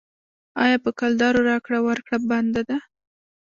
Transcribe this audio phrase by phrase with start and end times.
[0.63, 2.77] آیا په کلدارو راکړه ورکړه بنده ده؟